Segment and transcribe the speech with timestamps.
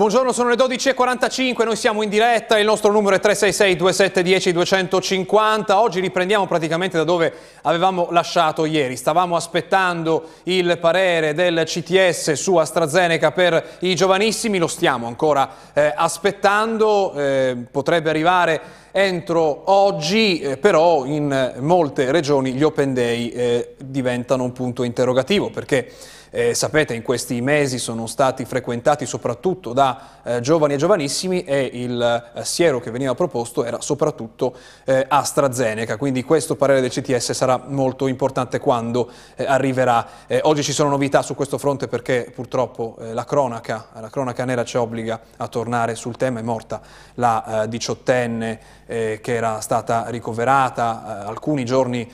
[0.00, 5.72] Buongiorno, sono le 12.45, noi siamo in diretta, il nostro numero è 366-2710-250.
[5.72, 7.30] Oggi riprendiamo praticamente da dove
[7.60, 8.96] avevamo lasciato ieri.
[8.96, 15.92] Stavamo aspettando il parere del CTS su AstraZeneca per i giovanissimi, lo stiamo ancora eh,
[15.94, 18.58] aspettando, eh, potrebbe arrivare
[18.92, 25.50] entro oggi, eh, però in molte regioni gli Open Day eh, diventano un punto interrogativo
[25.50, 25.92] perché
[26.30, 31.70] eh, sapete in questi mesi sono stati frequentati soprattutto da eh, giovani e giovanissimi e
[31.72, 34.54] il eh, siero che veniva proposto era soprattutto
[34.84, 40.06] eh, AstraZeneca, quindi questo parere del CTS sarà molto importante quando eh, arriverà.
[40.26, 44.64] Eh, oggi ci sono novità su questo fronte perché purtroppo la cronaca, la cronaca nera
[44.64, 46.80] ci obbliga a tornare sul tema, è morta
[47.14, 52.10] la diciottenne che era stata ricoverata alcuni giorni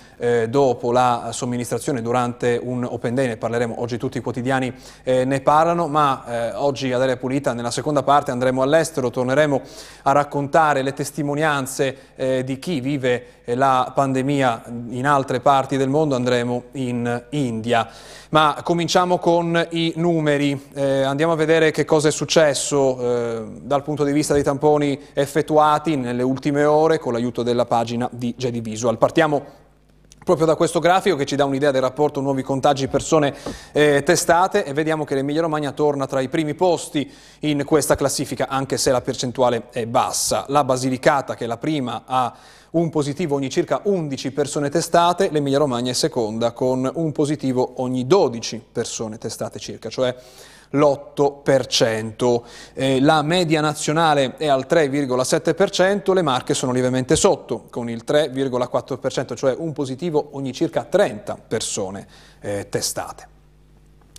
[0.48, 5.24] dopo la somministrazione durante un Open Day, ne parleremo oggi tutti tutti i quotidiani eh,
[5.24, 9.60] ne parlano, ma eh, oggi ad Aria Pulita nella seconda parte andremo all'estero, torneremo
[10.02, 15.88] a raccontare le testimonianze eh, di chi vive eh, la pandemia in altre parti del
[15.88, 17.88] mondo, andremo in India.
[18.28, 23.82] Ma cominciamo con i numeri, eh, andiamo a vedere che cosa è successo eh, dal
[23.82, 28.60] punto di vista dei tamponi effettuati nelle ultime ore con l'aiuto della pagina di JD
[28.60, 28.98] Visual.
[28.98, 29.64] Partiamo
[30.26, 33.32] proprio da questo grafico che ci dà un'idea del rapporto nuovi contagi persone
[33.70, 37.08] eh, testate e vediamo che l'Emilia Romagna torna tra i primi posti
[37.42, 40.44] in questa classifica anche se la percentuale è bassa.
[40.48, 42.34] La Basilicata che è la prima ha
[42.70, 48.04] un positivo ogni circa 11 persone testate, l'Emilia Romagna è seconda con un positivo ogni
[48.04, 50.12] 12 persone testate circa, cioè
[50.70, 52.42] l'8%.
[52.74, 59.34] Eh, la media nazionale è al 3,7%, le Marche sono lievemente sotto, con il 3,4%,
[59.36, 62.06] cioè un positivo ogni circa 30 persone
[62.40, 63.34] eh, testate.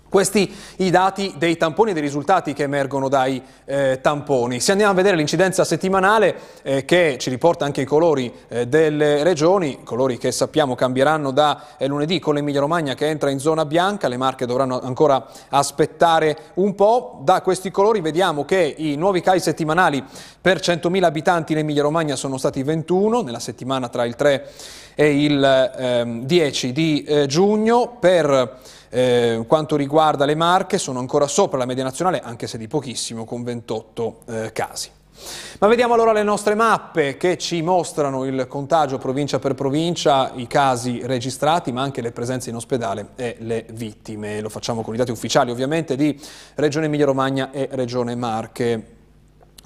[0.08, 4.58] Questi i dati dei tamponi e dei risultati che emergono dai eh, tamponi.
[4.58, 9.22] Se andiamo a vedere l'incidenza settimanale eh, che ci riporta anche i colori eh, delle
[9.22, 13.66] regioni, colori che sappiamo cambieranno da eh, lunedì con l'Emilia Romagna che entra in zona
[13.66, 17.20] bianca, le Marche dovranno ancora aspettare un po'.
[17.22, 20.02] Da questi colori vediamo che i nuovi casi settimanali
[20.40, 24.50] per 100.000 abitanti in Emilia Romagna sono stati 21 nella settimana tra il 3
[24.94, 27.98] e il 10 ehm, di eh, giugno.
[28.00, 32.68] Per eh, quanto riguarda le Marche sono ancora sopra la media nazionale, anche se di
[32.68, 34.90] pochissimo, con 28 eh, casi.
[35.58, 40.46] Ma vediamo allora le nostre mappe che ci mostrano il contagio provincia per provincia, i
[40.46, 44.40] casi registrati ma anche le presenze in ospedale e le vittime.
[44.40, 46.18] Lo facciamo con i dati ufficiali ovviamente di
[46.54, 48.97] Regione Emilia Romagna e Regione Marche.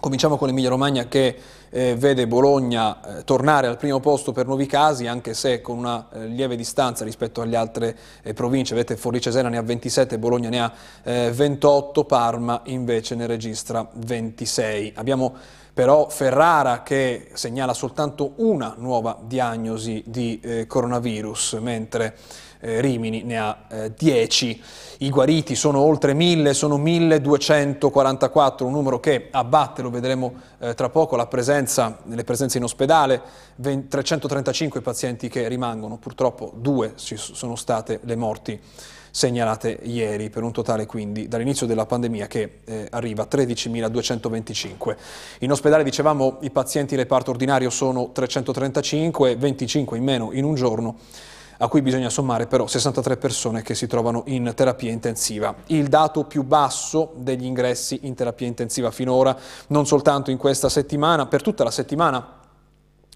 [0.03, 1.37] Cominciamo con l'Emilia Romagna che
[1.71, 6.09] eh, vede Bologna eh, tornare al primo posto per nuovi casi, anche se con una
[6.13, 8.75] eh, lieve distanza rispetto alle altre eh, province.
[8.75, 10.73] Vedete Forlì Cesena ne ha 27, Bologna ne ha
[11.05, 14.95] 28, eh, Parma invece ne registra 26.
[14.97, 15.37] Abbiamo
[15.73, 22.17] però Ferrara che segnala soltanto una nuova diagnosi di eh, coronavirus, mentre
[22.62, 24.62] eh, Rimini ne ha eh, 10.
[24.99, 30.89] I guariti sono oltre 1000, sono 1244, un numero che abbatte, lo vedremo eh, tra
[30.89, 33.21] poco, la presenza, le presenze in ospedale,
[33.56, 38.61] 20, 335 pazienti che rimangono, purtroppo due sono state le morti
[39.11, 44.97] segnalate ieri, per un totale quindi dall'inizio della pandemia che eh, arriva a 13.225.
[45.41, 50.97] In ospedale dicevamo i pazienti reparto ordinario sono 335, 25 in meno in un giorno
[51.59, 55.55] a cui bisogna sommare però 63 persone che si trovano in terapia intensiva.
[55.67, 59.37] Il dato più basso degli ingressi in terapia intensiva finora,
[59.69, 62.41] non soltanto in questa settimana, per tutta la settimana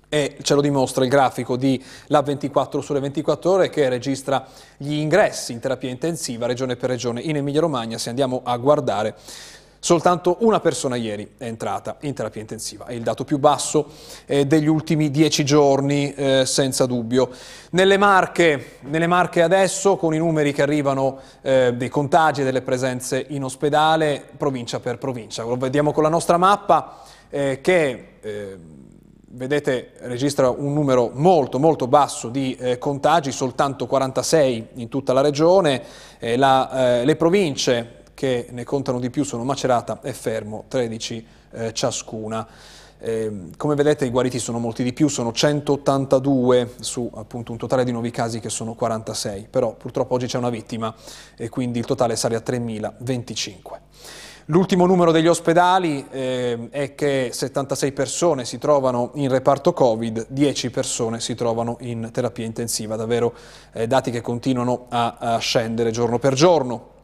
[0.09, 4.93] e ce lo dimostra il grafico di la 24 sulle 24 ore che registra gli
[4.93, 9.17] ingressi in terapia intensiva regione per regione in Emilia Romagna se andiamo a guardare
[9.87, 13.87] Soltanto una persona ieri è entrata in terapia intensiva, è il dato più basso
[14.27, 17.31] eh, degli ultimi dieci giorni, eh, senza dubbio.
[17.71, 22.63] Nelle marche, nelle marche, adesso, con i numeri che arrivano eh, dei contagi e delle
[22.63, 25.45] presenze in ospedale, provincia per provincia.
[25.45, 28.59] Lo vediamo con la nostra mappa eh, che eh,
[29.29, 35.21] vedete registra un numero molto molto basso di eh, contagi, soltanto 46 in tutta la
[35.21, 35.81] regione,
[36.19, 41.27] eh, la, eh, le province che ne contano di più sono Macerata e Fermo, 13
[41.51, 42.49] eh, ciascuna.
[42.99, 47.85] Eh, come vedete i guariti sono molti di più, sono 182 su appunto un totale
[47.85, 50.95] di nuovi casi che sono 46, però purtroppo oggi c'è una vittima
[51.37, 53.81] e quindi il totale sale a 3025.
[54.47, 60.71] L'ultimo numero degli ospedali eh, è che 76 persone si trovano in reparto Covid, 10
[60.71, 63.35] persone si trovano in terapia intensiva, davvero
[63.73, 66.95] eh, dati che continuano a, a scendere giorno per giorno.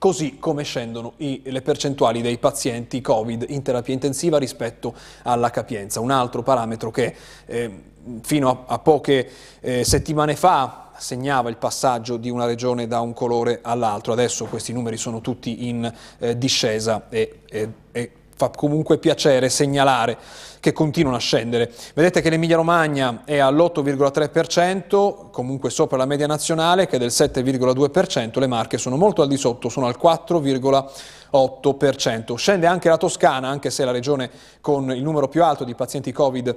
[0.00, 4.94] Così come scendono i, le percentuali dei pazienti Covid in terapia intensiva rispetto
[5.24, 6.00] alla capienza.
[6.00, 7.14] Un altro parametro che
[7.44, 7.82] eh,
[8.22, 9.30] fino a, a poche
[9.60, 14.14] eh, settimane fa segnava il passaggio di una regione da un colore all'altro.
[14.14, 20.16] Adesso questi numeri sono tutti in eh, discesa e, e, e fa comunque piacere segnalare
[20.60, 21.70] che continuano a scendere.
[21.92, 28.38] Vedete che l'Emilia Romagna è all'8,3%, comunque sopra la media nazionale che è del 7,2%,
[28.38, 32.34] le Marche sono molto al di sotto, sono al 4,8%.
[32.36, 34.30] Scende anche la Toscana, anche se è la regione
[34.62, 36.56] con il numero più alto di pazienti Covid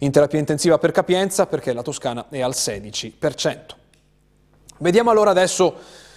[0.00, 3.58] in terapia intensiva per capienza, perché la Toscana è al 16%.
[4.78, 6.08] Vediamo allora adesso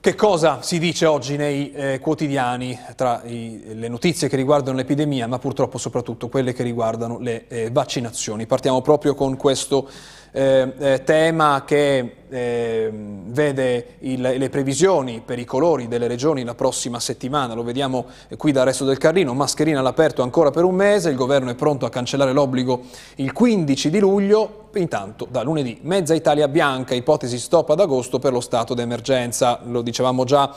[0.00, 5.26] che cosa si dice oggi nei eh, quotidiani tra i, le notizie che riguardano l'epidemia,
[5.26, 8.46] ma purtroppo soprattutto quelle che riguardano le eh, vaccinazioni?
[8.46, 9.90] Partiamo proprio con questo
[10.32, 16.54] eh, eh, tema che eh, vede il, le previsioni per i colori delle regioni la
[16.54, 18.06] prossima settimana, lo vediamo
[18.36, 21.86] qui dal resto del Carlino, mascherina all'aperto ancora per un mese, il governo è pronto
[21.86, 22.82] a cancellare l'obbligo
[23.16, 28.32] il 15 di luglio, intanto da lunedì mezza Italia bianca, ipotesi stop ad agosto per
[28.32, 30.54] lo stato d'emergenza, lo dicevamo già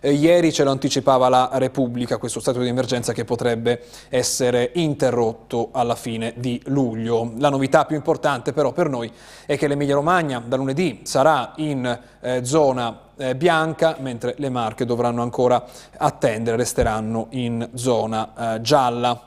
[0.00, 5.70] eh, ieri ce lo anticipava la Repubblica, questo stato di emergenza che potrebbe essere interrotto
[5.72, 7.32] alla fine di luglio.
[7.38, 9.10] La novità più importante però per noi
[9.46, 14.84] è che l'Emilia Romagna da lunedì sarà in eh, zona eh, bianca, mentre le Marche
[14.84, 15.64] dovranno ancora
[15.96, 19.20] attendere, resteranno in zona eh, gialla.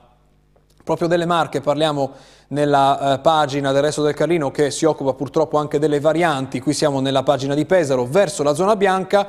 [0.83, 2.11] Proprio delle Marche parliamo
[2.49, 6.73] nella eh, pagina del Resto del Carlino che si occupa purtroppo anche delle varianti, qui
[6.73, 9.27] siamo nella pagina di Pesaro, verso la zona bianca,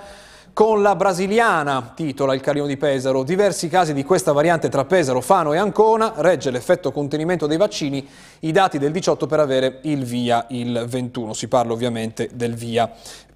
[0.52, 5.20] con la brasiliana, titola il Carino di Pesaro, diversi casi di questa variante tra Pesaro,
[5.20, 8.06] Fano e Ancona, regge l'effetto contenimento dei vaccini,
[8.40, 12.90] i dati del 18 per avere il via il 21, si parla ovviamente del via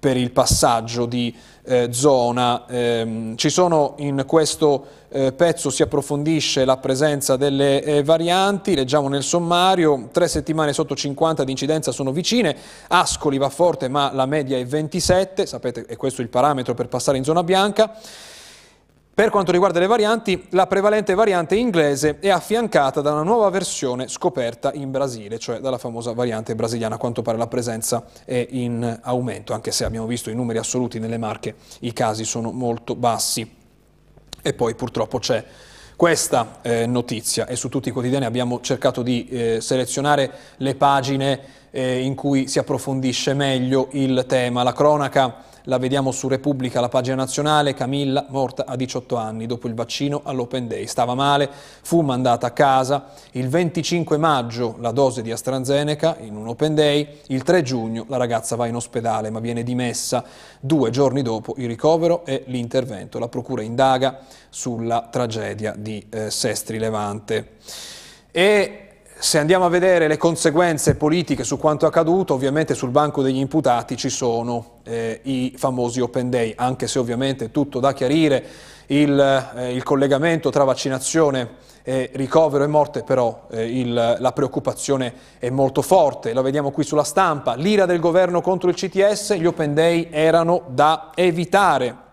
[0.05, 2.67] per il passaggio di eh, zona.
[2.67, 9.07] Eh, ci sono in questo eh, pezzo si approfondisce la presenza delle eh, varianti, leggiamo
[9.07, 12.55] nel sommario, tre settimane sotto 50 di incidenza sono vicine,
[12.89, 17.17] Ascoli va forte ma la media è 27, sapete è questo il parametro per passare
[17.17, 17.97] in zona bianca.
[19.15, 24.09] Per quanto riguarda le varianti, la prevalente variante inglese è affiancata da una nuova versione
[24.09, 26.95] scoperta in Brasile, cioè dalla famosa variante brasiliana.
[26.95, 30.99] A quanto pare la presenza è in aumento, anche se abbiamo visto i numeri assoluti
[30.99, 33.49] nelle marche, i casi sono molto bassi.
[34.41, 35.45] E poi purtroppo c'è
[35.95, 41.39] questa eh, notizia e su tutti i quotidiani abbiamo cercato di eh, selezionare le pagine
[41.75, 44.63] eh, in cui si approfondisce meglio il tema.
[44.63, 49.67] La cronaca la vediamo su Repubblica, la pagina nazionale, Camilla morta a 18 anni dopo
[49.67, 50.87] il vaccino all'Open Day.
[50.87, 51.49] Stava male,
[51.81, 53.07] fu mandata a casa.
[53.31, 57.19] Il 25 maggio la dose di AstraZeneca in un Open Day.
[57.27, 60.23] Il 3 giugno la ragazza va in ospedale ma viene dimessa
[60.61, 63.19] due giorni dopo il ricovero e l'intervento.
[63.19, 64.19] La procura indaga
[64.49, 67.49] sulla tragedia di eh, Sestri Levante.
[68.31, 68.84] E
[69.17, 73.95] se andiamo a vedere le conseguenze politiche su quanto accaduto, ovviamente sul banco degli imputati
[73.95, 78.43] ci sono eh, i famosi open day, anche se ovviamente è tutto da chiarire,
[78.87, 85.13] il, eh, il collegamento tra vaccinazione e ricovero e morte, però eh, il, la preoccupazione
[85.39, 89.45] è molto forte, la vediamo qui sulla stampa, l'ira del governo contro il CTS, gli
[89.45, 92.03] open day erano da evitare.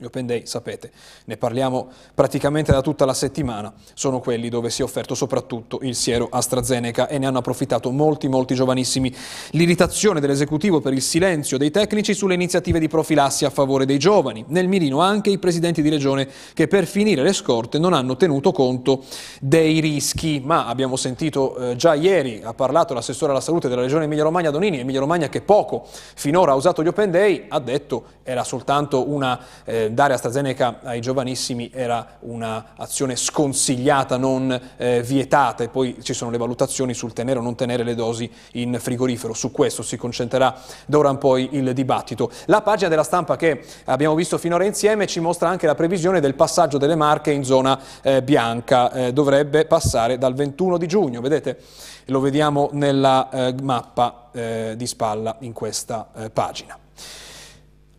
[0.00, 0.90] Gli open day, sapete,
[1.26, 5.94] ne parliamo praticamente da tutta la settimana, sono quelli dove si è offerto soprattutto il
[5.94, 9.14] siero AstraZeneca e ne hanno approfittato molti, molti giovanissimi.
[9.50, 14.42] L'irritazione dell'esecutivo per il silenzio dei tecnici sulle iniziative di profilassi a favore dei giovani.
[14.48, 18.52] Nel mirino anche i presidenti di regione che per finire le scorte non hanno tenuto
[18.52, 19.04] conto
[19.38, 20.40] dei rischi.
[20.42, 24.48] Ma abbiamo sentito eh, già ieri, ha parlato l'assessore alla salute della regione Emilia Romagna
[24.48, 29.06] Donini, Emilia Romagna che poco finora ha usato gli open day, ha detto era soltanto
[29.06, 29.38] una...
[29.66, 36.30] Eh, dare AstraZeneca ai giovanissimi era un'azione sconsigliata, non eh, vietata e poi ci sono
[36.30, 39.34] le valutazioni sul tenere o non tenere le dosi in frigorifero.
[39.34, 40.54] Su questo si concentrerà
[40.86, 42.30] d'ora in poi il dibattito.
[42.46, 46.34] La pagina della stampa che abbiamo visto finora insieme ci mostra anche la previsione del
[46.34, 48.92] passaggio delle marche in zona eh, bianca.
[48.92, 51.20] Eh, dovrebbe passare dal 21 di giugno.
[51.20, 51.58] Vedete,
[52.06, 56.78] lo vediamo nella eh, mappa eh, di spalla in questa pagina.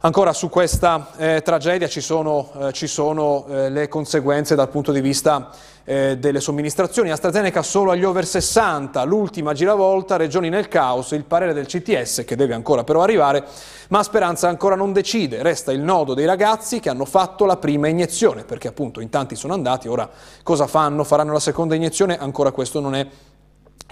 [0.04, 4.92] Ancora su questa eh, tragedia ci sono, eh, ci sono eh, le conseguenze dal punto
[4.92, 5.52] di vista
[5.84, 7.12] eh, delle somministrazioni.
[7.12, 12.36] AstraZeneca solo agli over 60, l'ultima giravolta, regioni nel caos, il parere del CTS che
[12.36, 13.44] deve ancora però arrivare,
[13.90, 17.88] ma Speranza ancora non decide, resta il nodo dei ragazzi che hanno fatto la prima
[17.88, 20.10] iniezione, perché appunto in tanti sono andati, ora
[20.42, 21.04] cosa fanno?
[21.04, 22.18] Faranno la seconda iniezione?
[22.18, 23.06] Ancora questo non è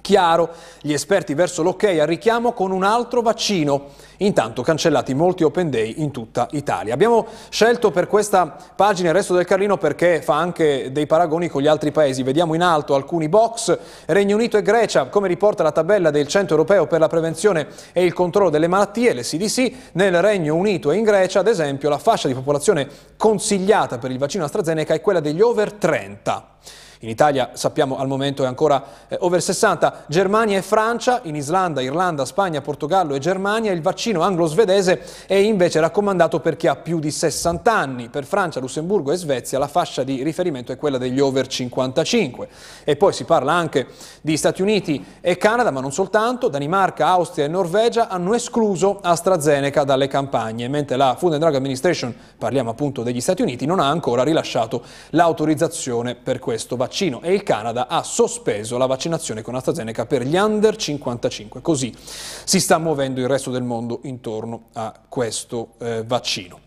[0.01, 0.49] Chiaro,
[0.81, 4.07] gli esperti verso l'ok al richiamo con un altro vaccino.
[4.21, 6.93] Intanto cancellati molti open day in tutta Italia.
[6.93, 11.61] Abbiamo scelto per questa pagina il resto del Carlino perché fa anche dei paragoni con
[11.61, 12.21] gli altri paesi.
[12.21, 13.77] Vediamo in alto alcuni box,
[14.07, 18.03] Regno Unito e Grecia, come riporta la tabella del Centro Europeo per la Prevenzione e
[18.03, 19.73] il Controllo delle Malattie, le CDC.
[19.93, 24.17] Nel Regno Unito e in Grecia, ad esempio, la fascia di popolazione consigliata per il
[24.17, 26.57] vaccino AstraZeneca è quella degli over 30.
[27.01, 31.79] In Italia sappiamo al momento è ancora eh, over 60, Germania e Francia, in Islanda,
[31.79, 36.99] Irlanda, Spagna, Portogallo e Germania il vaccino anglo-svedese è invece raccomandato per chi ha più
[36.99, 38.09] di 60 anni.
[38.09, 42.49] Per Francia, Lussemburgo e Svezia la fascia di riferimento è quella degli over 55.
[42.83, 43.87] E poi si parla anche
[44.19, 49.85] di Stati Uniti e Canada, ma non soltanto, Danimarca, Austria e Norvegia hanno escluso AstraZeneca
[49.85, 53.87] dalle campagne, mentre la Food and Drug Administration, parliamo appunto degli Stati Uniti, non ha
[53.87, 59.53] ancora rilasciato l'autorizzazione per questo vaccino vaccino e il Canada ha sospeso la vaccinazione con
[59.53, 61.61] AstraZeneca per gli under 55.
[61.61, 66.61] Così si sta muovendo il resto del mondo intorno a questo eh, vaccino.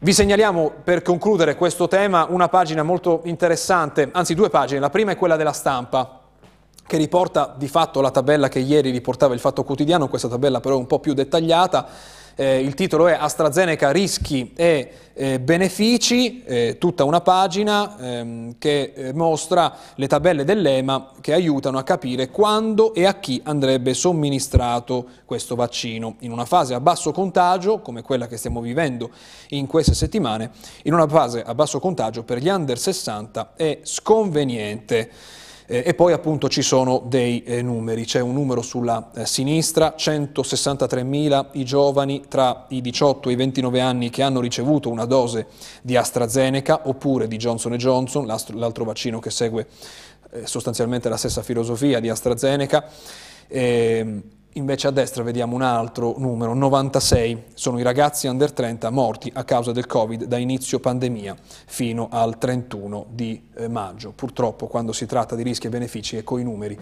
[0.00, 4.80] Vi segnaliamo per concludere questo tema una pagina molto interessante, anzi due pagine.
[4.80, 6.20] La prima è quella della stampa
[6.86, 10.76] che riporta di fatto la tabella che ieri riportava il Fatto Quotidiano, questa tabella però
[10.76, 11.86] è un po' più dettagliata
[12.40, 18.92] eh, il titolo è AstraZeneca rischi e eh, benefici, eh, tutta una pagina ehm, che
[18.94, 25.04] eh, mostra le tabelle dell'EMA che aiutano a capire quando e a chi andrebbe somministrato
[25.24, 26.14] questo vaccino.
[26.20, 29.10] In una fase a basso contagio, come quella che stiamo vivendo
[29.48, 30.52] in queste settimane,
[30.84, 35.10] in una fase a basso contagio per gli under 60 è sconveniente.
[35.70, 39.94] Eh, e poi appunto ci sono dei eh, numeri, c'è un numero sulla eh, sinistra,
[39.98, 45.48] 163.000 i giovani tra i 18 e i 29 anni che hanno ricevuto una dose
[45.82, 49.66] di AstraZeneca oppure di Johnson Johnson, l'altro vaccino che segue
[50.30, 52.88] eh, sostanzialmente la stessa filosofia di AstraZeneca.
[54.58, 59.44] Invece a destra vediamo un altro numero, 96 sono i ragazzi under 30 morti a
[59.44, 61.36] causa del Covid da inizio pandemia
[61.66, 64.10] fino al 31 di eh, maggio.
[64.10, 66.76] Purtroppo quando si tratta di rischi e benefici è con i numeri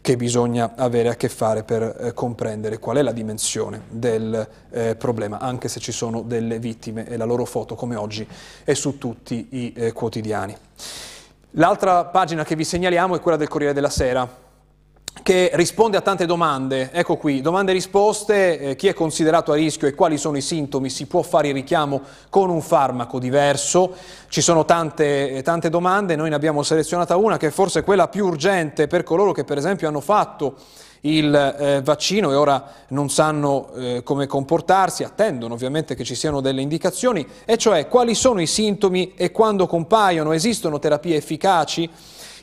[0.00, 4.96] che bisogna avere a che fare per eh, comprendere qual è la dimensione del eh,
[4.96, 8.26] problema, anche se ci sono delle vittime e la loro foto come oggi
[8.64, 10.56] è su tutti i eh, quotidiani.
[11.52, 14.46] L'altra pagina che vi segnaliamo è quella del Corriere della Sera
[15.22, 16.90] che risponde a tante domande.
[16.92, 20.40] Ecco qui, domande e risposte, eh, chi è considerato a rischio e quali sono i
[20.40, 23.94] sintomi, si può fare il richiamo con un farmaco diverso.
[24.28, 28.08] Ci sono tante, eh, tante domande, noi ne abbiamo selezionata una che è forse quella
[28.08, 30.56] più urgente per coloro che per esempio hanno fatto
[31.02, 36.40] il eh, vaccino e ora non sanno eh, come comportarsi, attendono ovviamente che ci siano
[36.40, 41.88] delle indicazioni, e cioè quali sono i sintomi e quando compaiono, esistono terapie efficaci?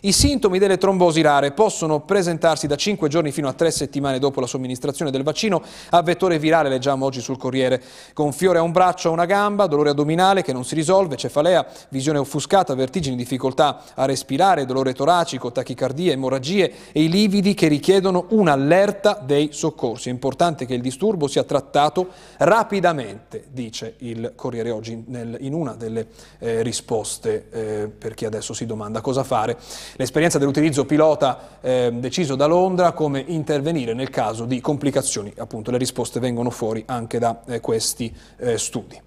[0.05, 4.39] I sintomi delle trombosi rare possono presentarsi da 5 giorni fino a 3 settimane dopo
[4.39, 5.63] la somministrazione del vaccino.
[5.89, 7.81] A vettore virale, leggiamo oggi sul Corriere,
[8.13, 11.65] con fiore a un braccio a una gamba, dolore addominale che non si risolve, cefalea,
[11.89, 18.27] visione offuscata, vertigini, difficoltà a respirare, dolore toracico, tachicardia, emorragie e i lividi che richiedono
[18.29, 20.09] un'allerta dei soccorsi.
[20.09, 26.05] È importante che il disturbo sia trattato rapidamente, dice il Corriere oggi in una delle
[26.37, 29.57] eh, risposte eh, per chi adesso si domanda cosa fare
[29.95, 35.33] l'esperienza dell'utilizzo pilota eh, deciso da Londra, come intervenire nel caso di complicazioni.
[35.37, 39.01] Appunto le risposte vengono fuori anche da eh, questi eh, studi.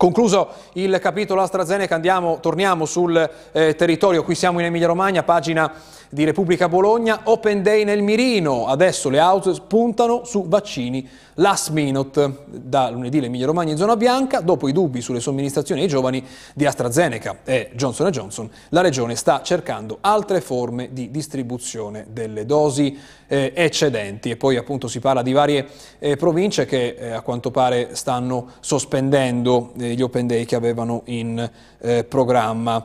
[0.00, 5.70] Concluso il capitolo AstraZeneca, andiamo, torniamo sul eh, territorio, qui siamo in Emilia Romagna, pagina
[6.12, 12.38] di Repubblica Bologna, Open Day nel mirino, adesso le auto puntano su vaccini last minute,
[12.46, 16.66] da lunedì l'Emilia Romagna in zona bianca, dopo i dubbi sulle somministrazioni ai giovani di
[16.66, 22.98] AstraZeneca e Johnson Johnson, la Regione sta cercando altre forme di distribuzione delle dosi
[23.28, 24.30] eh, eccedenti.
[24.30, 25.68] E poi appunto si parla di varie
[26.00, 31.02] eh, province che eh, a quanto pare stanno sospendendo eh, gli Open Day che avevano
[31.04, 31.48] in
[31.78, 32.84] eh, programma.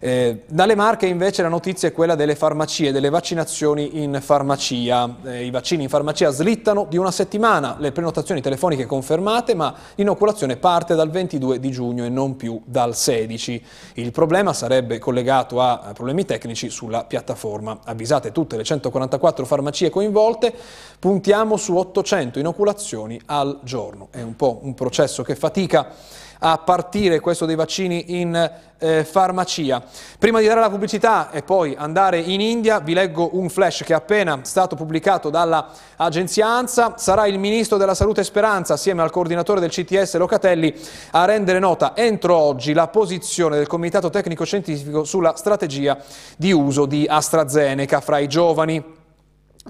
[0.00, 5.16] Eh, dalle Marche invece la notizia è quella delle farmacie, delle vaccinazioni in farmacia.
[5.24, 10.56] Eh, I vaccini in farmacia slittano di una settimana, le prenotazioni telefoniche confermate, ma l'inoculazione
[10.56, 13.64] parte dal 22 di giugno e non più dal 16.
[13.94, 17.80] Il problema sarebbe collegato a problemi tecnici sulla piattaforma.
[17.84, 20.54] Avvisate tutte le 144 farmacie coinvolte,
[21.00, 24.08] puntiamo su 800 inoculazioni al giorno.
[24.12, 25.92] È un po' un processo che fatica
[26.40, 29.82] a partire questo dei vaccini in eh, farmacia.
[30.18, 33.92] Prima di dare la pubblicità e poi andare in India, vi leggo un flash che
[33.92, 36.94] è appena stato pubblicato dall'agenzia ANSA.
[36.96, 40.74] Sarà il Ministro della Salute Speranza, assieme al coordinatore del CTS Locatelli,
[41.12, 45.98] a rendere nota entro oggi la posizione del Comitato Tecnico Scientifico sulla strategia
[46.36, 48.97] di uso di AstraZeneca fra i giovani.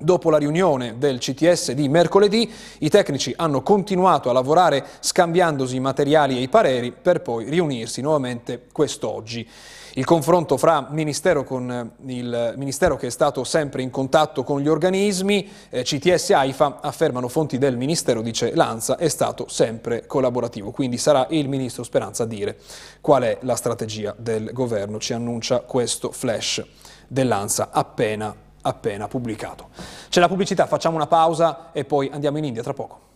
[0.01, 5.81] Dopo la riunione del CTS di mercoledì, i tecnici hanno continuato a lavorare scambiandosi i
[5.81, 9.49] materiali e i pareri per poi riunirsi nuovamente quest'oggi.
[9.95, 14.69] Il confronto fra Ministero, con il Ministero che è stato sempre in contatto con gli
[14.69, 20.71] organismi, eh, CTS e AIFA, affermano fonti del Ministero, dice Lanza, è stato sempre collaborativo.
[20.71, 22.57] Quindi sarà il Ministro Speranza a dire
[23.01, 25.01] qual è la strategia del governo.
[25.01, 26.65] Ci annuncia questo flash
[27.09, 28.33] dell'Ansa appena,
[28.69, 29.69] appena pubblicato.
[30.09, 33.08] C'è la pubblicità, facciamo una pausa e poi andiamo in India tra poco.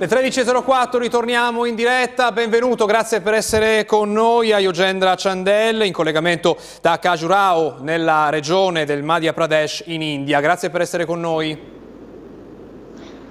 [0.00, 5.92] Le 13.04 ritorniamo in diretta, benvenuto, grazie per essere con noi a Yogendra Chandel in
[5.92, 10.38] collegamento da Khajurao nella regione del Madhya Pradesh in India.
[10.38, 11.60] Grazie per essere con noi.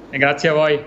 [0.09, 0.86] E grazie a voi.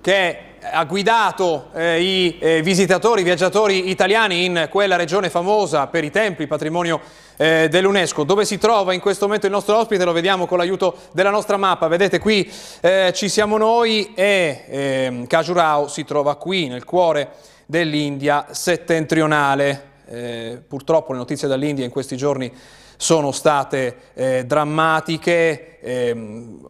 [0.00, 0.38] Che
[0.72, 6.10] ha guidato eh, i eh, visitatori, i viaggiatori italiani in quella regione famosa per i
[6.10, 6.98] templi, patrimonio
[7.40, 8.24] eh, dell'UNESCO.
[8.24, 11.56] Dove si trova in questo momento il nostro ospite lo vediamo con l'aiuto della nostra
[11.56, 11.88] mappa.
[11.88, 12.50] Vedete qui
[12.82, 17.30] eh, ci siamo noi e eh, Khajurao si trova qui nel cuore
[17.64, 19.88] dell'India settentrionale.
[20.06, 22.52] Eh, purtroppo le notizie dall'India in questi giorni
[22.98, 25.78] sono state eh, drammatiche.
[25.80, 26.68] Ehm,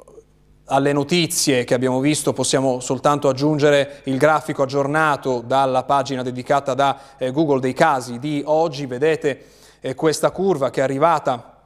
[0.72, 6.96] alle notizie che abbiamo visto possiamo soltanto aggiungere il grafico aggiornato dalla pagina dedicata da
[7.18, 8.86] eh, Google dei casi di oggi.
[8.86, 11.56] Vedete eh, questa curva che è arrivata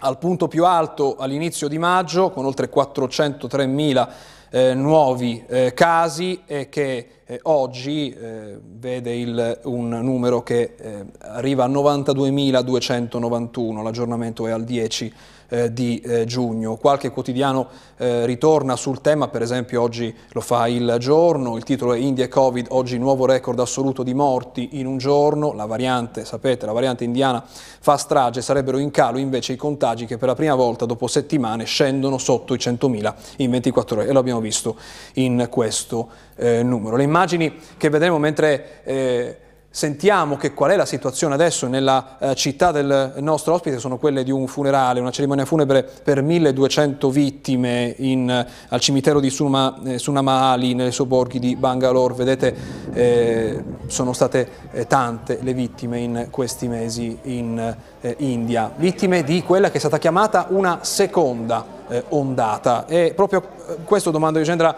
[0.00, 4.08] al punto più alto all'inizio di maggio con oltre 403.000
[4.50, 11.04] eh, nuovi eh, casi e che eh, oggi eh, vede il, un numero che eh,
[11.18, 15.14] arriva a 92.291, l'aggiornamento è al 10
[15.50, 16.76] eh, di eh, giugno.
[16.76, 21.92] Qualche quotidiano eh, ritorna sul tema, per esempio oggi lo fa il giorno, il titolo
[21.92, 26.24] è India e Covid, oggi nuovo record assoluto di morti in un giorno, la variante,
[26.24, 30.34] sapete, la variante indiana fa strage, sarebbero in calo invece i contagi che per la
[30.34, 34.76] prima volta dopo settimane scendono sotto i 100.000 in 24 ore e lo abbiamo visto
[35.14, 36.96] in questo eh, numero.
[36.96, 39.36] Le immagini che vedremo mentre eh,
[39.72, 44.24] Sentiamo che qual è la situazione adesso nella eh, città del nostro ospite, sono quelle
[44.24, 49.78] di un funerale, una cerimonia funebre per 1200 vittime in, eh, al cimitero di Suma,
[49.84, 52.14] eh, Sunamahali, nei sobborghi di Bangalore.
[52.14, 52.56] Vedete,
[52.92, 59.44] eh, sono state eh, tante le vittime in questi mesi in eh, India, vittime di
[59.44, 61.78] quella che è stata chiamata una seconda
[62.10, 62.86] ondata.
[62.86, 63.42] E proprio
[63.84, 64.76] questo domando di Gendra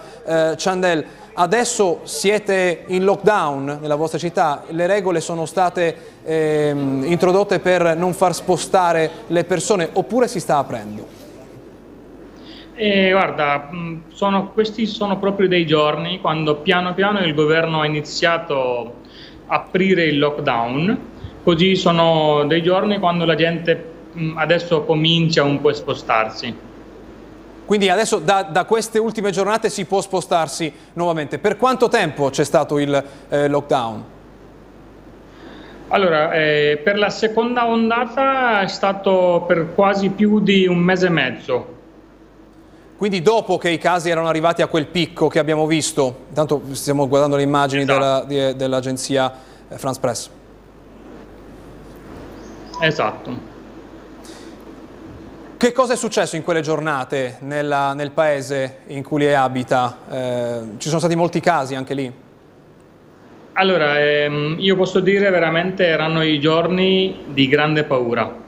[0.56, 7.96] Chandel, Adesso siete in lockdown nella vostra città, le regole sono state ehm, introdotte per
[7.96, 11.20] non far spostare le persone oppure si sta aprendo?
[12.74, 17.86] Eh, guarda, mm, sono, questi sono proprio dei giorni quando piano piano il governo ha
[17.86, 18.96] iniziato
[19.46, 20.98] a aprire il lockdown,
[21.42, 26.70] così sono dei giorni quando la gente mm, adesso comincia un po' a spostarsi.
[27.64, 31.38] Quindi adesso da, da, queste ultime giornate si può spostarsi nuovamente.
[31.38, 34.04] Per quanto tempo c'è stato il eh, lockdown?
[35.88, 41.10] Allora, eh, per la seconda ondata è stato per quasi più di un mese e
[41.10, 41.66] mezzo.
[42.96, 47.08] Quindi dopo che i casi erano arrivati a quel picco che abbiamo visto, intanto stiamo
[47.08, 48.26] guardando le immagini esatto.
[48.26, 50.30] dell'agenzia dell eh, France Press.
[52.80, 53.51] Esatto.
[55.62, 59.96] Che cosa è successo in quelle giornate nella, nel paese in cui lei abita?
[60.10, 62.12] Eh, ci sono stati molti casi anche lì?
[63.52, 68.38] Allora, ehm, io posso dire veramente erano i giorni di grande paura.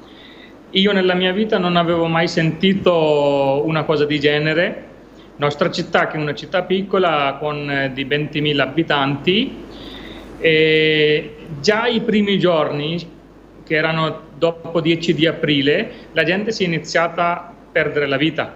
[0.71, 4.85] Io nella mia vita non avevo mai sentito una cosa di genere.
[5.37, 9.65] Nostra città, che è una città piccola con eh, di 20.000 abitanti,
[10.41, 13.14] e già i primi giorni,
[13.65, 18.55] che erano dopo 10 di aprile, la gente si è iniziata a perdere la vita.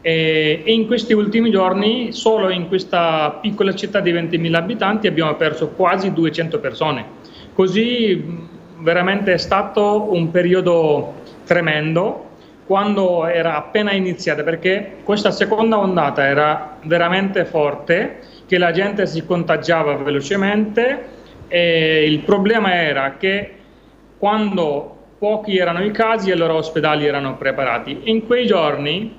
[0.00, 5.70] E, in questi ultimi giorni, solo in questa piccola città di 20.000 abitanti, abbiamo perso
[5.70, 7.04] quasi 200 persone.
[7.52, 8.46] Così
[8.78, 12.26] veramente è stato un periodo tremendo
[12.64, 19.24] quando era appena iniziata, perché questa seconda ondata era veramente forte, che la gente si
[19.24, 21.16] contagiava velocemente
[21.48, 23.52] e il problema era che
[24.18, 28.02] quando pochi erano i casi i loro ospedali erano preparati.
[28.04, 29.14] In quei giorni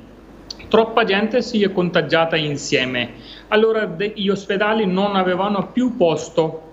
[0.67, 3.11] troppa gente si è contagiata insieme,
[3.47, 6.67] allora gli ospedali non avevano più posto.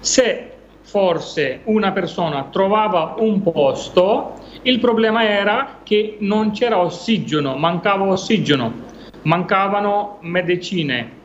[0.00, 8.06] Se forse una persona trovava un posto, il problema era che non c'era ossigeno, mancava
[8.06, 8.72] ossigeno,
[9.22, 11.16] mancavano medicine.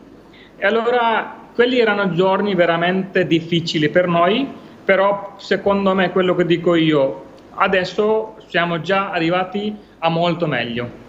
[0.57, 6.75] E allora quelli erano giorni veramente difficili per noi, però secondo me quello che dico
[6.75, 11.01] io, adesso siamo già arrivati a molto meglio.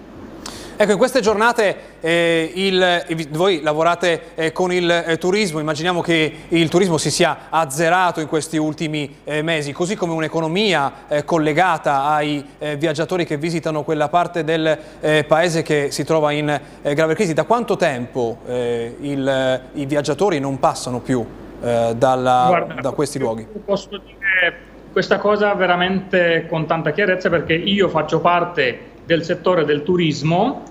[0.77, 6.33] Ecco, in queste giornate eh, il, voi lavorate eh, con il eh, turismo, immaginiamo che
[6.49, 12.07] il turismo si sia azzerato in questi ultimi eh, mesi, così come un'economia eh, collegata
[12.07, 14.77] ai eh, viaggiatori che visitano quella parte del
[15.29, 17.35] paese che si trova in grave crisi.
[17.35, 21.25] Da quanto tempo il, i viaggiatori non passano più
[21.65, 23.47] dalla, Guarda, da questi luoghi?
[23.65, 29.83] Posso dire questa cosa veramente con tanta chiarezza perché io faccio parte del settore del
[29.83, 30.63] turismo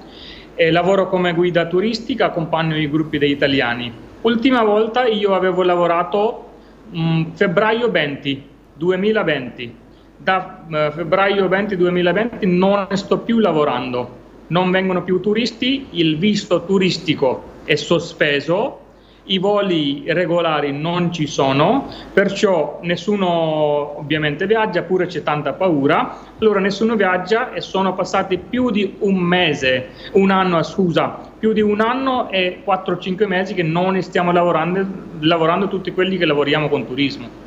[0.56, 3.91] e lavoro come guida turistica, accompagno i gruppi degli italiani.
[4.21, 6.45] Ultima volta io avevo lavorato
[6.89, 9.75] mh, mm, febbraio 20, 2020.
[10.17, 16.63] Da uh, febbraio 20 2020 non sto più lavorando, non vengono più turisti, il visto
[16.63, 18.79] turistico è sospeso
[19.26, 26.60] i voli regolari non ci sono, perciò nessuno ovviamente viaggia, pure c'è tanta paura, allora
[26.60, 31.80] nessuno viaggia e sono passati più di un mese, un anno, scusa, più di un
[31.82, 34.86] anno e 4-5 mesi che non stiamo lavorando,
[35.20, 37.42] lavorando tutti quelli che lavoriamo con turismo.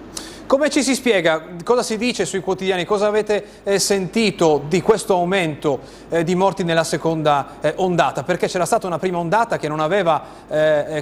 [0.46, 1.42] Come ci si spiega?
[1.64, 2.85] Cosa si dice sui quotidiani?
[2.85, 8.22] Cosa avete eh, sentito di questo aumento eh, di morti nella seconda eh, ondata?
[8.22, 10.44] Perché c'era stata una prima ondata che non aveva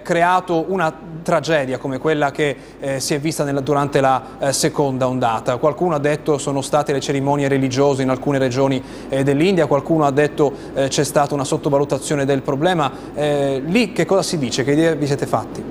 [0.02, 2.56] creato una tragedia come quella che
[2.96, 5.58] si è vista durante la seconda ondata.
[5.58, 10.52] Qualcuno ha detto sono state le cerimonie religiose in alcune regioni dell'India, qualcuno ha detto
[10.88, 12.90] c'è stata una sottovalutazione del problema.
[13.14, 14.64] lì che cosa si dice?
[14.64, 15.62] Che idea vi siete fatti?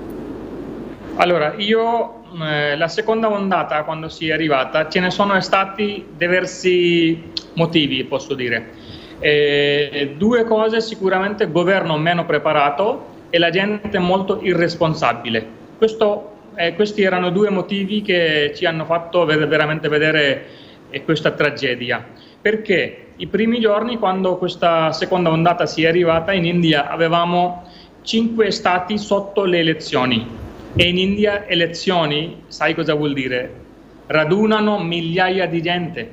[1.15, 7.31] Allora, io eh, la seconda ondata, quando si è arrivata, ce ne sono stati diversi
[7.53, 8.81] motivi, posso dire.
[9.19, 15.45] Eh, due cose, sicuramente governo meno preparato e la gente molto irresponsabile.
[15.77, 20.45] Questo, eh, questi erano due motivi che ci hanno fatto veramente vedere
[20.89, 22.05] eh, questa tragedia.
[22.41, 27.69] Perché i primi giorni, quando questa seconda ondata si è arrivata in India, avevamo
[28.01, 30.41] cinque stati sotto le elezioni
[30.75, 33.61] e in India elezioni, sai cosa vuol dire?
[34.07, 36.11] Radunano migliaia di gente.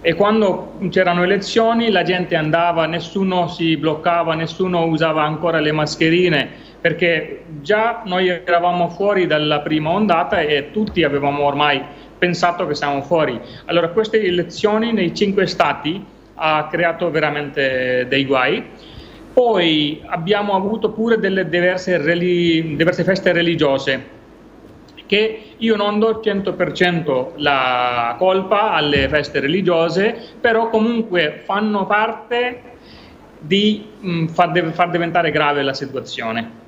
[0.00, 6.48] E quando c'erano elezioni la gente andava, nessuno si bloccava, nessuno usava ancora le mascherine,
[6.80, 11.80] perché già noi eravamo fuori dalla prima ondata e tutti avevamo ormai
[12.18, 13.38] pensato che siamo fuori.
[13.66, 16.04] Allora queste elezioni nei cinque stati
[16.34, 18.64] ha creato veramente dei guai
[19.32, 24.20] poi abbiamo avuto pure delle diverse, relig- diverse feste religiose
[25.06, 32.62] che io non do 100% la colpa alle feste religiose, però comunque fanno parte
[33.38, 36.61] di mh, mm, far, de- far diventare grave la situazione.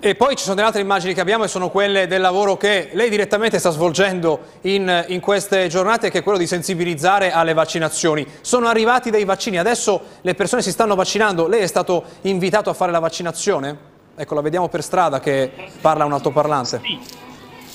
[0.00, 2.90] E poi ci sono delle altre immagini che abbiamo e sono quelle del lavoro che
[2.92, 8.24] lei direttamente sta svolgendo in, in, queste giornate che è quello di sensibilizzare alle vaccinazioni.
[8.40, 12.74] Sono arrivati dei vaccini, adesso le persone si stanno vaccinando, lei è stato invitato a
[12.74, 13.76] fare la vaccinazione?
[14.14, 16.80] Ecco, la vediamo per strada che parla un altoparlante.
[16.80, 17.26] Sì.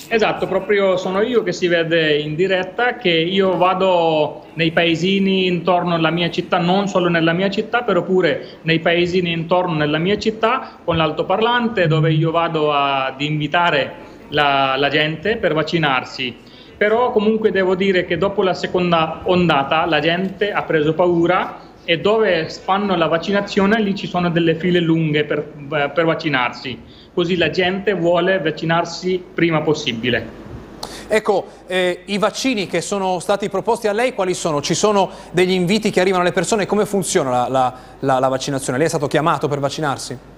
[0.08, 5.96] Esatto, proprio sono io che si vede in diretta che io vado nei paesini intorno
[5.96, 10.18] alla mia città, non solo nella mia città, però pure nei paesini intorno alla mia
[10.18, 13.94] città con l'altoparlante dove io vado ad invitare
[14.30, 16.36] la, la gente per vaccinarsi.
[16.78, 22.00] Però comunque devo dire che dopo la seconda ondata la gente ha preso paura e
[22.00, 27.50] dove fanno la vaccinazione lì ci sono delle file lunghe per, per vaccinarsi così la
[27.50, 30.42] gente vuole vaccinarsi prima possibile.
[31.08, 34.62] Ecco, eh, i vaccini che sono stati proposti a lei quali sono?
[34.62, 36.66] Ci sono degli inviti che arrivano alle persone?
[36.66, 38.78] Come funziona la, la, la, la vaccinazione?
[38.78, 40.33] Lei è stato chiamato per vaccinarsi?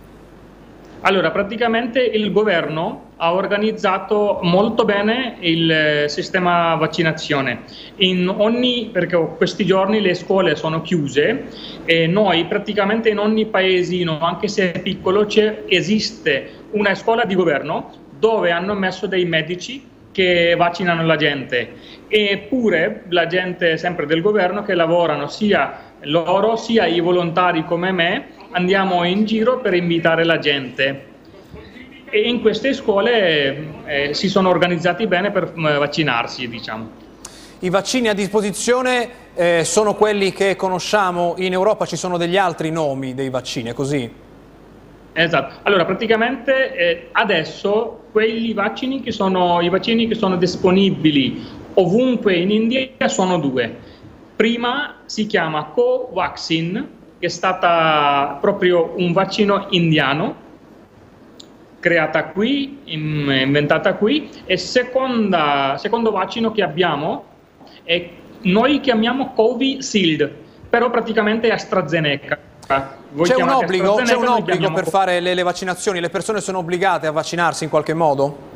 [1.07, 7.59] Allora, praticamente il governo ha organizzato molto bene il eh, sistema vaccinazione.
[7.97, 11.45] In ogni, perché questi giorni le scuole sono chiuse
[11.85, 15.27] e noi praticamente in ogni paesino, anche se è piccolo,
[15.67, 21.73] esiste una scuola di governo dove hanno messo dei medici che vaccinano la gente
[22.07, 28.27] eppure la gente sempre del governo che lavorano sia loro sia i volontari come me
[28.51, 31.13] andiamo in giro per invitare la gente
[32.09, 37.03] e in queste scuole eh, si sono organizzati bene per eh, vaccinarsi, diciamo.
[37.59, 42.69] I vaccini a disposizione eh, sono quelli che conosciamo in Europa, ci sono degli altri
[42.69, 44.09] nomi dei vaccini, è così?
[45.13, 51.43] Esatto, allora praticamente eh, adesso quelli vaccini che sono, i vaccini che sono disponibili
[51.75, 53.75] ovunque in India sono due.
[54.35, 56.87] Prima si chiama Covaxin,
[57.19, 60.43] che è stata proprio un vaccino indiano,
[61.79, 67.25] creata qui, inventata qui, e seconda, secondo vaccino che abbiamo
[67.83, 68.09] è
[68.41, 70.31] noi chiamiamo Covishield,
[70.69, 72.37] però praticamente è AstraZeneca.
[72.67, 75.99] C'è un obbligo, c'è un obbligo per fare le, le, vaccinazioni?
[75.99, 78.53] Le persone sono obbligate a vaccinarsi in qualche modo?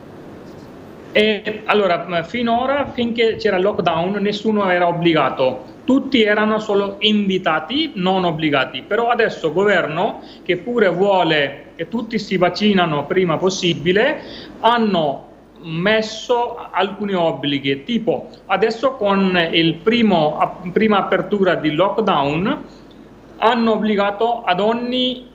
[1.11, 5.77] E, allora, finora, finché c'era il lockdown, nessuno era obbligato.
[5.83, 8.83] Tutti erano solo invitati, non obbligati.
[8.83, 14.21] Però adesso il governo, che pure vuole che tutti si vaccinano prima possibile,
[14.59, 15.27] hanno
[15.61, 19.37] messo alcuni obblighi, tipo adesso con
[19.83, 22.63] primo, prima apertura di lockdown
[23.37, 25.27] hanno obbligato ad ogni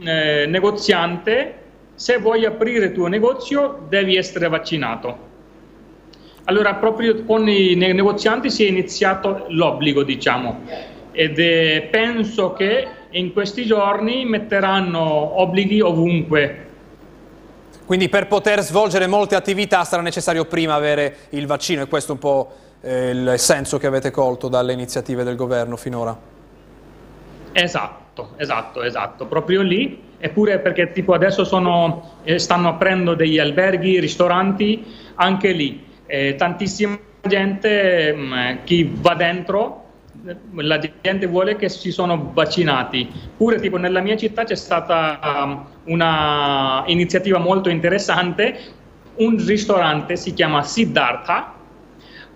[0.00, 1.54] eh, negoziante
[1.98, 5.26] se vuoi aprire il tuo negozio devi essere vaccinato.
[6.44, 10.60] Allora proprio con i negozianti si è iniziato l'obbligo, diciamo,
[11.10, 16.66] ed eh, penso che in questi giorni metteranno obblighi ovunque.
[17.84, 22.14] Quindi per poter svolgere molte attività sarà necessario prima avere il vaccino e questo è
[22.14, 26.16] un po' eh, il senso che avete colto dalle iniziative del governo finora.
[27.50, 30.06] Esatto, esatto, esatto, proprio lì.
[30.18, 35.84] Eppure perché tipo adesso sono, eh, stanno aprendo degli alberghi, ristoranti, anche lì.
[36.06, 39.84] Eh, tantissima gente, mh, mm, chi va dentro,
[40.54, 43.08] la gente vuole che si sono vaccinati.
[43.36, 48.58] Pure tipo nella mia città c'è stata um, una iniziativa molto interessante,
[49.16, 51.54] un ristorante si chiama Siddhartha,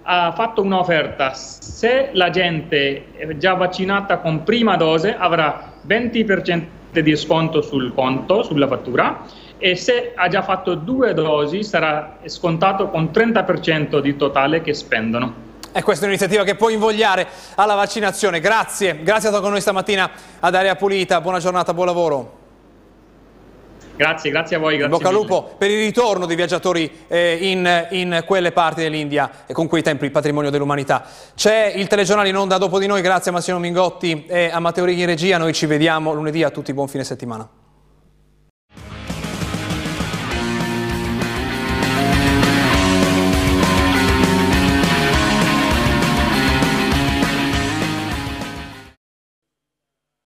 [0.05, 6.62] ha fatto un'offerta, se la gente è già vaccinata con prima dose avrà 20%
[7.01, 9.25] di sconto sul conto, sulla fattura
[9.57, 15.51] e se ha già fatto due dosi sarà scontato con 30% di totale che spendono.
[15.73, 18.41] E questa è un'iniziativa che può invogliare alla vaccinazione.
[18.41, 22.42] Grazie, grazie a stato con noi stamattina ad Aria Pulita, buona giornata, buon lavoro.
[23.97, 24.77] Grazie, grazie a voi.
[24.77, 29.45] Grazie bocca al lupo per il ritorno dei viaggiatori eh, in, in, quelle parti dell'India
[29.47, 31.05] e con quei tempi il patrimonio dell'umanità.
[31.35, 34.85] C'è il telegiornale in onda dopo di noi, grazie a Massimo Mingotti e a Matteo
[34.85, 35.39] Righi in regia.
[35.39, 37.49] Noi ci vediamo lunedì, a tutti buon fine settimana.